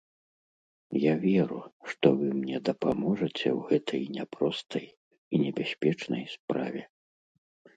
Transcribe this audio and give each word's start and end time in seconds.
Я 1.01 1.11
веру, 1.25 1.59
што 1.91 2.05
вы 2.21 2.27
мне 2.39 2.57
дапаможаце 2.69 3.33
ў 3.33 3.59
гэтай 3.73 4.01
няпростай 4.17 4.87
і 4.93 5.35
небяспечнай 5.45 6.23
справе. 6.35 6.81